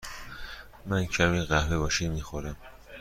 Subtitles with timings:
[0.85, 2.55] من کمی قهوه با شیر می خورم.